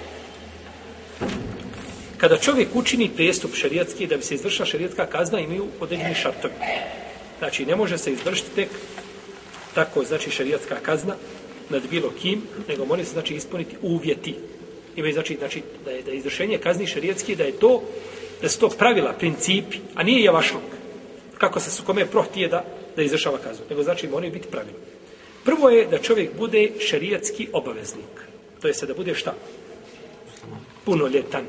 [2.18, 6.54] Kada čovjek učini prijestup šerijetski da bi se izvršila šerijetska kazna, imaju određeni šartovi.
[7.40, 8.70] Znači, ne može se izvršiti tek
[9.74, 11.16] tako, znači, šerijetska kazna
[11.70, 14.36] nad bilo kim, nego mora se, znači, ispuniti uvjeti.
[14.96, 17.82] Imaju, znači, znači da je, da je izvršenje kazni šerijetski, da je to
[18.42, 20.64] da su to pravila, principi, a nije javašluk.
[21.38, 23.66] Kako se su kome prohtije da, da izvršava kaznu.
[23.70, 24.78] Nego znači moraju biti pravila.
[25.44, 28.26] Prvo je da čovjek bude šerijatski obaveznik.
[28.62, 29.34] To je se da bude šta?
[30.86, 31.46] Punoljetan.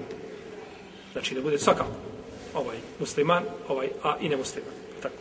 [1.13, 1.91] Znači da bude svakako
[2.55, 4.73] ovaj musliman, ovaj, a i nemusliman.
[5.03, 5.15] Tako.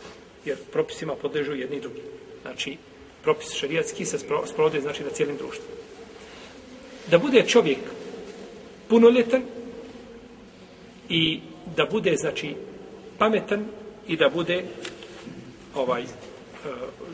[0.44, 2.00] Jer propisima podležu jedni i drugi.
[2.42, 2.76] Znači,
[3.22, 5.64] propis šerijatski se sprovode znači, na cijelim društvu.
[7.10, 7.78] Da bude čovjek
[8.88, 9.42] punoljetan
[11.08, 11.40] i
[11.76, 12.54] da bude znači
[13.18, 13.66] pametan
[14.06, 14.64] i da bude
[15.74, 16.06] ovaj e,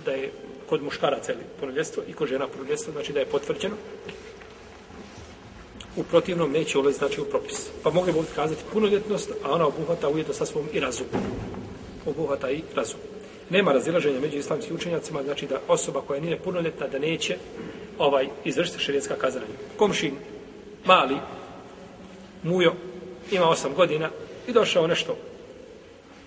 [0.04, 0.30] da je
[0.66, 3.76] kod muškaraca ili punoljetstvo i kod žena punoljetstvo znači da je potvrđeno
[5.96, 7.68] u protivnom neće ulaziti znači u propis.
[7.82, 11.06] Pa mogli bi kazati punoljetnost, a ona obuhvata ujedno sa svom i razum.
[12.06, 13.00] Obuhvata i razum.
[13.50, 17.36] Nema razilaženja među islamskim učenjacima, znači da osoba koja nije punoljetna da neće
[17.98, 19.46] ovaj izvršiti šerijetska kazanja.
[19.76, 20.14] Komšin,
[20.84, 21.16] mali,
[22.42, 22.72] mujo,
[23.30, 24.10] ima osam godina,
[24.48, 25.16] I došao nešto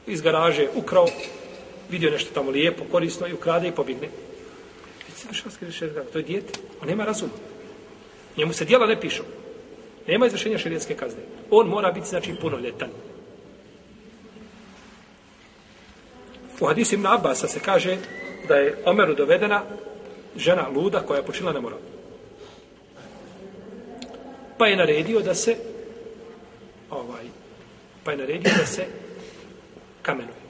[0.08, 1.08] iz garaže, ukrao,
[1.89, 4.10] vidio nešto tamo lijepo, korisno i ukrade i pobjegne.
[6.12, 7.32] To je dijete, on nema razuma.
[8.38, 9.23] Njemu se dijela ne pišu.
[10.08, 11.21] Nema izvršenja šerijetske kazne.
[11.49, 12.89] On mora biti, znači, punoljetan.
[16.59, 17.97] U hadisu Ibn Abbasa se kaže
[18.47, 19.63] da je Omeru dovedena
[20.35, 21.79] žena luda koja je počinila nemoral.
[24.57, 25.55] Pa je naredio da se
[26.89, 27.23] ovaj,
[28.03, 28.85] pa je naredio da se
[30.01, 30.45] kamenuje.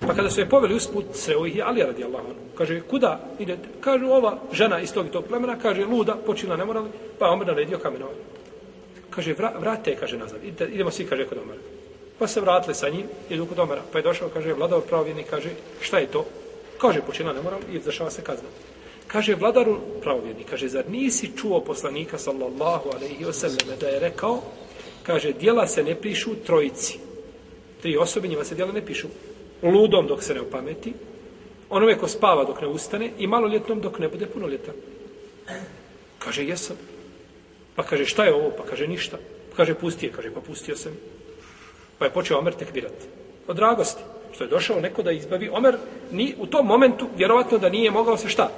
[0.00, 2.22] Pa kada su je poveli usput, sreo ih je Ali radi Allah.
[2.54, 3.68] Kaže, kuda idete?
[3.80, 7.46] Kaže, ova žena iz tog i tog plemena, kaže, luda, počila nemoral, pa pa Omer
[7.46, 8.20] naredio kamenovanje.
[9.10, 11.77] Kaže, vra, vrate, kaže nazad, idemo svi, kaže, kod Omera.
[12.18, 13.82] Pa se vratili sa njim, idu kod Omara.
[13.92, 15.50] Pa je došao, kaže, vladar pravovjerni, kaže,
[15.80, 16.26] šta je to?
[16.78, 18.48] Kaže, počila ne moram i zašava se kazna.
[19.06, 24.42] Kaže, vladaru pravovjerni, kaže, zar nisi čuo poslanika, sallallahu alaihi wasallam, da je rekao,
[25.02, 26.98] kaže, dijela se ne pišu trojici.
[27.82, 29.08] Tri osobe, njima se dijela ne pišu.
[29.62, 30.92] Ludom dok se ne upameti,
[31.70, 34.74] onome ko spava dok ne ustane i maloljetnom dok ne bude punoljetan.
[36.18, 36.76] Kaže, jesam.
[37.74, 38.50] Pa kaže, šta je ovo?
[38.56, 39.18] Pa kaže, ništa.
[39.56, 40.12] Kaže, pusti je.
[40.12, 40.92] Kaže, pa pustio sam.
[41.98, 43.06] Pa je počeo Omer tekbirati.
[43.46, 44.02] Od dragosti.
[44.34, 45.48] Što je došao neko da izbavi.
[45.48, 45.76] Omer
[46.12, 48.50] ni, u tom momentu, vjerovatno da nije mogao se šta?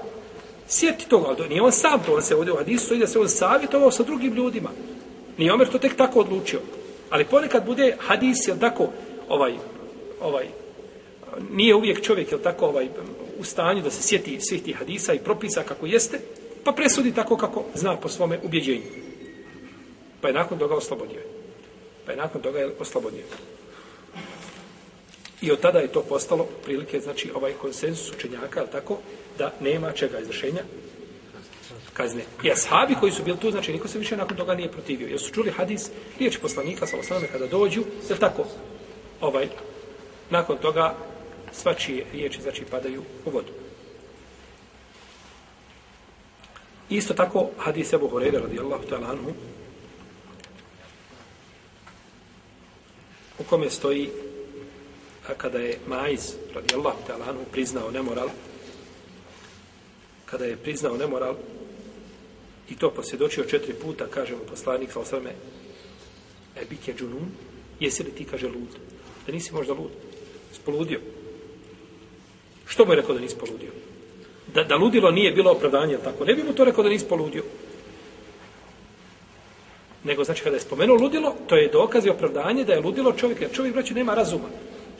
[0.68, 2.14] Sjeti toga, ali nije on sam to.
[2.14, 4.70] On se ovdje u Hadisu, da se on savjetovao sa drugim ljudima.
[5.38, 6.60] Nije Omer to tek tako odlučio.
[7.10, 8.88] Ali ponekad bude hadis, jel tako,
[9.28, 9.52] ovaj,
[10.20, 10.46] ovaj,
[11.50, 12.88] nije uvijek čovjek, jel tako, ovaj,
[13.38, 16.20] u stanju da se sjeti svih tih hadisa i propisa kako jeste,
[16.64, 18.82] pa presudi tako kako zna po svome ubjeđenju.
[20.20, 21.20] Pa je nakon toga oslobodio.
[22.10, 23.22] Pa je nakon toga je oslobodio.
[25.40, 28.98] I od tada je to postalo prilike, znači, ovaj konsensus učenjaka, tako,
[29.38, 30.62] da nema čega izvršenja,
[31.92, 32.24] kazne.
[32.42, 35.08] I ashabi koji su bili tu, znači niko se više nakon toga nije protivio.
[35.08, 38.44] Jer su čuli hadis, riječ poslanika, sa osnovne, kada dođu, je tako?
[39.20, 39.48] Ovaj,
[40.30, 40.94] nakon toga
[41.52, 43.52] svačije riječi, znači, padaju u vodu.
[46.88, 49.32] Isto tako, hadis Ebu Horeira, radijallahu ta'ala anhu,
[53.40, 54.10] u kome stoji
[55.28, 58.28] a kada je Maiz, radijallahu ta'ala anhu, priznao nemoral,
[60.26, 61.36] kada je priznao nemoral,
[62.70, 65.30] I to posvjedočio četiri puta, kaže mu poslanik, sa osrme,
[66.56, 67.26] e, bik je džunun,
[67.80, 68.78] jesi li ti, kaže, lud?
[69.26, 69.90] Da nisi možda lud?
[70.52, 71.00] Spoludio.
[72.66, 73.70] Što mu je rekao da nisi poludio?
[74.54, 76.24] Da, da ludilo nije bilo opravdanje, tako?
[76.24, 77.42] Ne bi mu to rekao da nisi poludio.
[80.04, 83.40] Nego, znači, kada je spomenuo ludilo, to je dokaz i opravdanje da je ludilo čovjek,
[83.40, 84.48] jer čovjek, braću, nema razuma.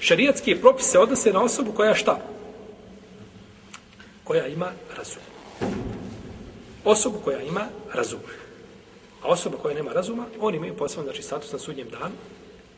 [0.01, 2.19] Šarijatski propis se odnose na osobu koja šta?
[4.25, 5.23] Koja ima razum
[6.85, 8.21] osobu koja ima razum.
[9.23, 12.15] A osoba koja nema razuma, oni imaju posebno znači, status na sudnjem danu.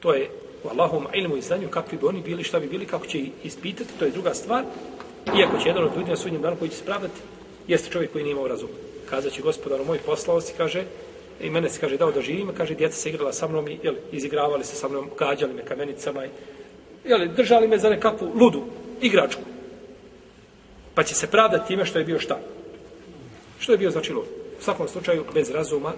[0.00, 0.30] To je
[0.64, 3.30] u Allahovom ilmu i znanju, kakvi bi oni bili, šta bi bili, kako će ih
[3.44, 4.64] ispitati, to je druga stvar.
[5.38, 7.20] Iako će jedan od ljudi na sudnjem danu koji će spravdati,
[7.68, 8.68] jeste čovjek koji nije imao razum.
[9.10, 10.84] Kazat će gospodaru moj poslao si, kaže,
[11.42, 13.94] i mene se kaže dao da živim, kaže djeca se igrala sa mnom i jel,
[14.12, 16.30] izigravali se sa mnom, gađali me kamenicama i
[17.04, 18.64] jel, držali me za nekakvu ludu
[19.00, 19.42] igračku.
[20.94, 22.38] Pa će se pravdati time što je bio šta?
[23.58, 24.26] Što je bio znači lud?
[24.60, 25.92] U svakom slučaju, bez razuma,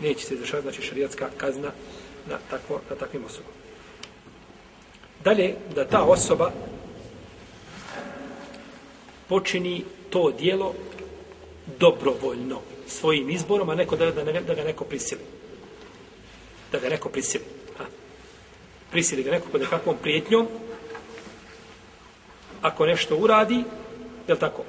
[0.00, 1.70] neće se izrašavati znači šarijatska kazna
[2.30, 3.54] na, takvo, na takvim osobama.
[5.24, 6.52] Dalje, da ta osoba
[9.28, 10.74] počini to dijelo
[11.78, 15.20] dobrovoljno svojim izborom, a neko da, da, ne, da ga neko prisili.
[16.72, 17.44] Da ga neko prisili.
[17.78, 17.84] Ha.
[18.90, 20.48] Prisili ga neko pod nekakvom prijetnjom,
[22.62, 23.64] ako nešto uradi,
[24.28, 24.64] je tako?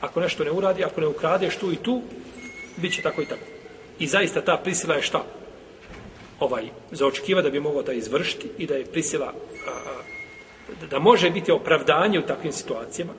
[0.00, 2.02] Ako nešto ne uradi, ako ne ukradeš tu i tu,
[2.76, 3.46] bit će tako i tako.
[3.98, 5.24] I zaista ta prisila je šta?
[6.40, 9.32] Ovaj, za očekiva da bi mogao da izvršiti i da je prisila
[9.66, 13.12] a, a, da može biti opravdanje u takvim situacijama,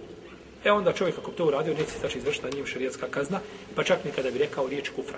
[0.67, 3.39] E onda čovjek ako to uradio, neće se znači izvršiti na njim šerijatska kazna,
[3.75, 5.17] pa čak ni kada bi rekao riječ kufra.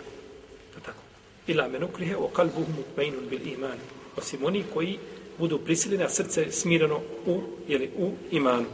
[0.73, 1.01] To tako.
[1.47, 3.77] Ila men ukrihe o kalbuhu mutmainun bil iman.
[4.17, 4.97] Osim oni koji
[5.37, 8.65] budu prisiljeni, a srce smireno u, ili u imanu.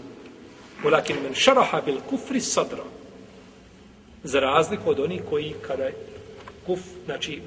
[0.85, 2.83] Ulakin men šaraha bil kufri sadra.
[4.23, 5.89] Za razliku od onih koji kada
[6.65, 7.41] kuf, znači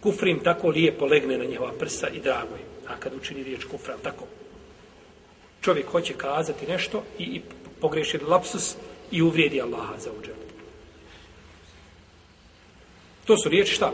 [0.00, 2.64] kufrim tako lijepo legne na njihova prsa i drago je.
[2.88, 4.24] A kad učini riječ kufra, tako.
[5.60, 7.40] Čovjek hoće kazati nešto i, i
[7.80, 8.76] pogreši lapsus
[9.10, 10.34] i uvrijedi Allaha za uđer.
[13.24, 13.92] To su riječi šta?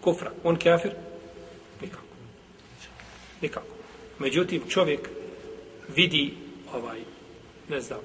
[0.00, 0.32] Kufra.
[0.44, 0.92] On kafir?
[1.82, 2.02] Nikako.
[3.42, 3.66] Nikako.
[4.18, 5.08] Međutim, čovjek
[5.96, 6.34] vidi
[6.74, 6.98] ovaj,
[7.68, 8.00] ne znam,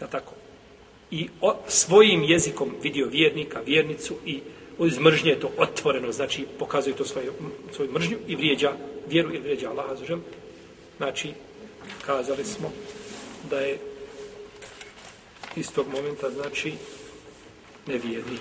[0.00, 0.32] ja tako,
[1.10, 4.40] i o, svojim jezikom vidio vjernika, vjernicu i
[4.78, 7.32] iz mržnje to otvoreno, znači pokazuje to svoju,
[7.72, 8.72] svoju mržnju i vrijeđa
[9.08, 10.04] vjeru i vrijeđa Allaha za
[11.02, 11.32] Znači,
[12.06, 12.70] kazali smo
[13.50, 13.78] da je
[15.56, 16.72] istog momenta znači
[17.86, 18.40] nevjernik.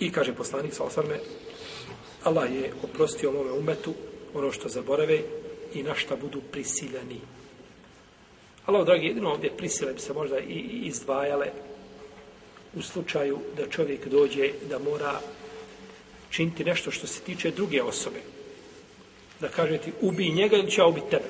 [0.00, 1.18] I kaže poslanik sa osvrme,
[2.24, 3.94] Allah je oprostio mome umetu
[4.34, 5.22] ono što zaborave
[5.74, 7.20] i na šta budu prisiljeni.
[8.66, 11.46] Allah, dragi, jedino ovdje prisile bi se možda i izdvajale
[12.74, 15.20] u slučaju da čovjek dođe da mora
[16.30, 18.39] činiti nešto što se tiče druge osobe
[19.40, 21.28] da kaže ti ubi njega ili će ubiti tebe.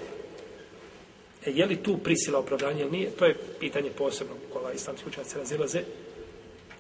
[1.47, 3.11] E, je li tu prisila opravdanje ili nije?
[3.11, 5.83] To je pitanje posebno kola islamski učenjaci razilaze.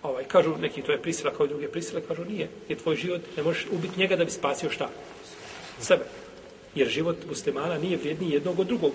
[0.02, 2.48] Ovaj, kažu neki to je prisila kao i druge prisile, kažu nije.
[2.68, 4.90] Je tvoj život, ne možeš ubiti njega da bi spasio šta?
[5.80, 6.04] Sebe.
[6.74, 8.92] Jer život muslimana nije vrijedni jednog od drugog.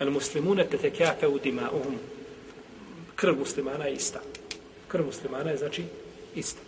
[0.00, 1.70] El muslimune te te u udima.
[3.16, 4.20] Krv muslimana je ista.
[4.88, 5.84] Krv muslimana je znači
[6.34, 6.65] ista.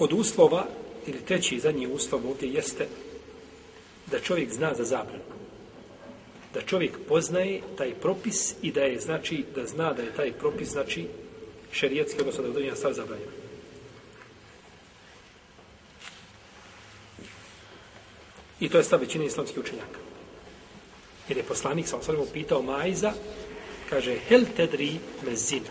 [0.00, 0.66] Od uslova,
[1.06, 2.86] ili treći i zadnji uslov ovdje jeste
[4.10, 5.24] da čovjek zna za zabranu.
[6.54, 10.68] Da čovjek poznaje taj propis i da je, znači, da zna da je taj propis,
[10.68, 11.06] znači,
[11.72, 13.32] šerijetski, odnosno da je udonjen stav zabranjena.
[18.60, 20.00] I to je stav većine islamskih učenjaka.
[21.28, 23.12] Jer je poslanik, sam sam pitao Majza,
[23.90, 25.70] kaže, hel tedri mezina.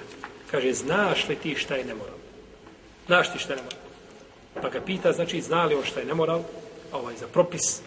[0.52, 2.18] Kaže, znaš li ti šta je nemoral?
[3.08, 3.79] Znaš ti šta je nemoral?
[4.62, 6.41] Pa ga pita, znači, zna li on šta je nemoral,
[6.91, 7.82] ovaj, za propis,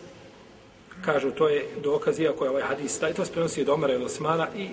[1.04, 4.48] kažu, to je dokaz, iako je ovaj hadis, taj to sprenosi od Omara i Osmana
[4.56, 4.68] i e,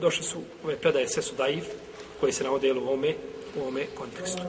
[0.00, 1.64] došli su ove predaje Sesu Daif,
[2.20, 3.14] koji se navode u ome,
[3.56, 4.42] u ome kontekstu.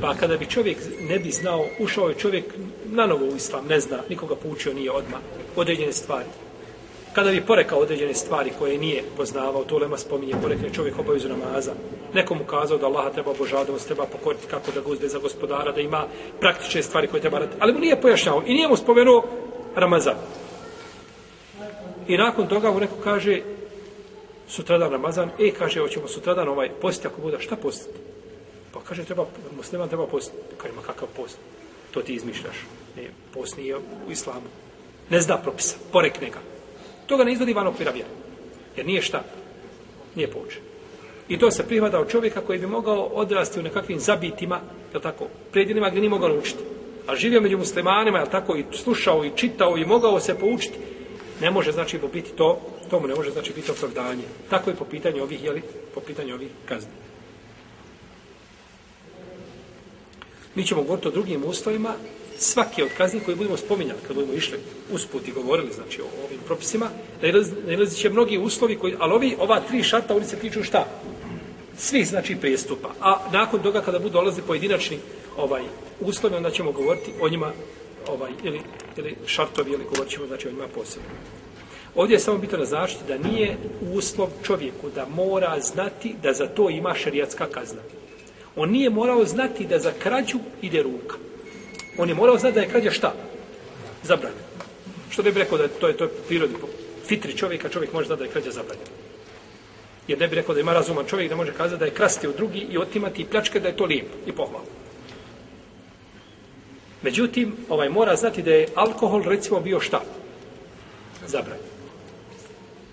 [0.00, 2.44] Pa kada bi čovjek ne bi znao, ušao je čovjek
[2.84, 5.18] na novo u islam, ne zna, nikoga poučio nije odma
[5.56, 6.26] određene stvari
[7.18, 11.72] kada bi porekao određene stvari koje nije poznavao, to lema spominje, porekne čovjek obavizu namaza,
[12.14, 15.80] Nekom ukazao da Allaha treba obožavati, da treba pokoriti kako da guzde za gospodara, da
[15.80, 16.04] ima
[16.40, 19.24] praktične stvari koje treba raditi, ali mu nije pojašnjao i nije mu spomenuo
[19.76, 20.14] Ramazan.
[22.08, 23.40] I nakon toga mu neko kaže,
[24.48, 27.98] sutradan Ramazan, e, kaže, hoćemo sutradan ovaj post, ako bude, šta postiti?
[28.72, 30.32] Pa kaže, treba, musliman treba post.
[30.56, 31.38] Kaže, ma kakav post?
[31.90, 32.56] To ti izmišljaš.
[32.96, 34.46] Ne, post nije u islamu.
[35.10, 36.57] Ne zna propisa, porekne ga.
[37.08, 38.08] Toga ne izvodi van okvira vjera.
[38.76, 39.24] Jer nije šta?
[40.14, 40.62] Nije poučen.
[41.28, 44.60] I to se prihvata od čovjeka koji bi mogao odrasti u nekakvim zabitima,
[44.94, 46.62] je tako, predjelima gdje nije mogao naučiti.
[47.06, 50.78] a živio među muslimanima, je tako, i slušao, i čitao, i mogao se poučiti,
[51.40, 54.22] ne može, znači, biti to, to mu ne može, znači, biti opravdanje.
[54.50, 55.62] Tako je po pitanju ovih, jeli,
[55.94, 56.90] po pitanju ovih kazni.
[60.54, 61.94] Mi ćemo govoriti o drugim uslovima,
[62.38, 64.58] svake od kazni koje budemo spominjali, kad budemo išli
[64.92, 66.90] usput i govorili, znači, o ovim propisima,
[67.66, 70.86] nalazit će mnogi uslovi, koji, ali ovi, ova tri šarta, oni se tiču šta?
[71.78, 72.88] Svih, znači, prijestupa.
[73.00, 74.98] A nakon toga, kada budu dolazi pojedinačni
[75.36, 75.62] ovaj
[76.00, 77.52] uslovi, onda ćemo govoriti o njima,
[78.08, 78.60] ovaj, ili,
[78.96, 81.08] ili šartovi, ili govorit ćemo, znači, o njima posebno.
[81.94, 83.56] Ovdje je samo bitno naznačiti da nije
[83.94, 87.80] uslov čovjeku da mora znati da za to ima šerijatska kazna.
[88.56, 91.16] On nije morao znati da za krađu ide ruka.
[91.98, 93.14] On je morao znati da je krađa šta?
[94.02, 94.42] Zabranjena.
[95.10, 96.54] Što bi rekao da je to je to je prirodi
[97.06, 98.90] fitri čovjeka, čovjek može znati da je krađa zabranjena.
[100.08, 102.32] Jer ne bi rekao da ima razuman čovjek da može kazati da je krasti u
[102.32, 104.68] drugi i otimati i pljačke da je to lijepo i pohvalno.
[107.02, 110.00] Međutim, ovaj mora znati da je alkohol recimo bio šta?
[111.26, 111.68] Zabranjen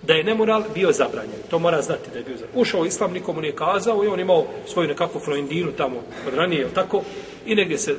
[0.06, 1.40] da je nemoral bio zabranjen.
[1.50, 2.60] To mora znati da je bio zabranjen.
[2.60, 5.96] Ušao islam, nikomu nije kazao i on imao svoju nekakvu frojendinu tamo
[6.26, 7.02] od ranije, tako,
[7.46, 7.96] i negdje se,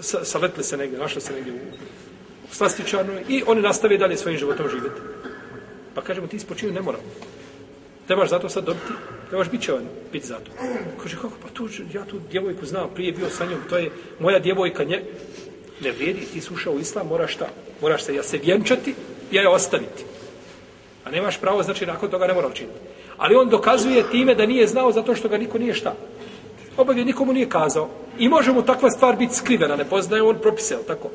[0.00, 2.54] sa, saletli se negdje, našle se negdje u, u
[3.28, 5.00] i oni nastave dalje svojim životom živjeti.
[5.94, 7.00] Pa kažemo, ti ispočinu nemoral.
[8.06, 8.92] Trebaš zato sad dobiti,
[9.28, 10.50] trebaš biti čevan, biti zato.
[11.02, 13.90] Kaže, kako, pa tu, ja tu djevojku znam, prije bio sa njom, to je
[14.20, 15.04] moja djevojka, nje,
[15.80, 17.48] ne vrijedi, ti si ušao u islam, moraš šta?
[17.80, 18.94] Moraš se ja se vjenčati,
[19.32, 20.04] ja je ostaviti.
[21.04, 22.78] A nemaš pravo, znači nakon toga ne mora učiniti.
[23.16, 25.94] Ali on dokazuje time da nije znao zato što ga niko nije šta.
[26.76, 27.90] Obavio nikomu nije kazao.
[28.18, 31.10] I može mu takva stvar biti skrivena, ne poznaje on propise, jel tako?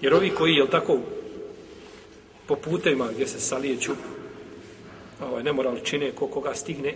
[0.00, 0.98] Jer ovi koji, je tako,
[2.46, 3.92] po putevima gdje se salijeću,
[5.22, 6.94] ovaj, nemoral čine ko koga stigne,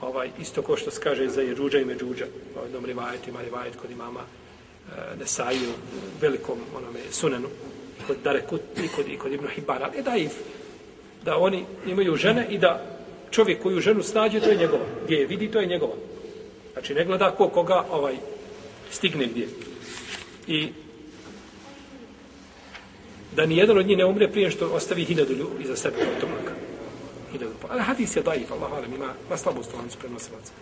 [0.00, 3.76] ovaj, isto ko što se kaže za Jeruđa i međuđa, ovaj, dom rivajet, ima rivajet
[3.76, 7.48] kod imama, e, Nesaju, u velikom onome sunenu,
[8.06, 10.32] kod Dare i kod, i kod Ibn Hibana, ali je daif.
[11.24, 12.82] Da oni imaju žene i da
[13.30, 14.84] čovjek koju ženu snađe, to je njegova.
[15.04, 15.94] Gdje je vidi, to je njegova.
[16.84, 18.14] Znači, ne gleda ko koga ovaj
[18.90, 19.48] stigne gdje.
[20.46, 20.72] I
[23.36, 26.20] da ni jedan od njih ne umre prije što ostavi hiljadu ljudi iza sebe od
[26.20, 26.52] tomaka.
[27.32, 27.54] Hiljadu.
[27.68, 30.52] Ali hadis je daif, Allah alam, ima ima slabost u lancu prenosilaca.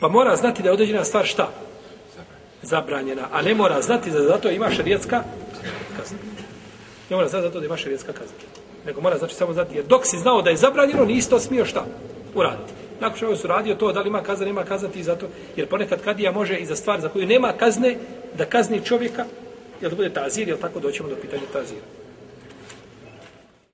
[0.00, 1.52] Pa mora znati da je određena stvar šta?
[2.62, 5.22] zabranjena, a ne mora znati da zato ima šarijetska
[5.96, 6.18] kazna.
[7.10, 8.36] Ne mora znati zato da ima šarijetska kazna.
[8.86, 11.64] Nego mora znači samo znati, jer dok si znao da je zabranjeno, nisi to smio
[11.64, 11.86] šta
[12.34, 12.72] uraditi.
[13.00, 15.26] Nakon što su radio to, da li ima kazna, nema kazna ti zato,
[15.56, 17.96] jer ponekad kadija može i za stvar za koju nema kazne,
[18.38, 19.24] da kazni čovjeka,
[19.80, 22.03] jel da bude tazir, jel tako doćemo do pitanja tazira.